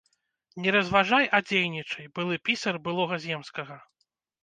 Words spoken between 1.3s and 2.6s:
а дзейнічай, былы